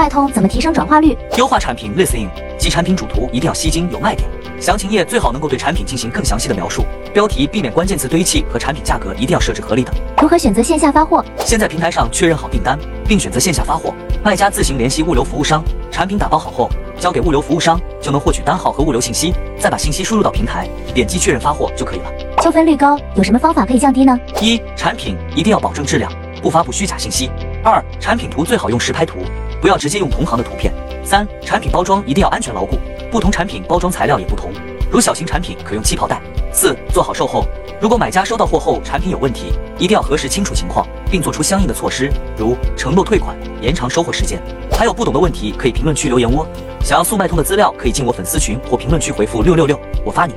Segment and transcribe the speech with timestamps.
[0.00, 1.14] 脉通怎么提升转化率？
[1.36, 2.26] 优化产品 listing
[2.58, 4.26] 及产品主图一定要吸睛有卖点，
[4.58, 9.92] 详情页最好能够对产品进行更详细的描述，标题避免关键词堆砌和产品价格一定要设置合理的。
[10.22, 11.22] 如何选择线下发货？
[11.44, 13.92] 先在平台上确认好订单，并选择线下发货，
[14.24, 22.10] 卖家自行联系物流服务商，产品打包好后交给物流服务商，就能获取单号和物流信息，再把信息输入到平台，点击确认发货就可以了。
[22.40, 24.18] 纠纷率高，有什么方法可以降低呢？
[24.40, 26.10] 一、产品一定要保证质量，
[26.40, 27.30] 不发布虚假信息。
[27.62, 29.18] 二、产品图最好用实拍图，
[29.60, 30.72] 不要直接用同行的图片。
[31.04, 32.78] 三、产品包装一定要安全牢固，
[33.10, 34.52] 不同产品包装材料也不同，
[34.90, 36.20] 如小型产品可用气泡袋。
[36.52, 37.44] 四、做好售后，
[37.80, 44.40] 如果买家收到货后产品有问题，一定要核实清楚情况，并做出相应的措施，如承诺退款、延长收货时间。
[44.72, 46.46] 还有不懂的问题可以评论区留言哦。
[46.82, 50.34] 想要速卖通的资料，可以进我粉丝群或评论区回复六六六，我发你。